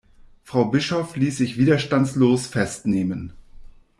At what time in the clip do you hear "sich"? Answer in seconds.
1.37-1.59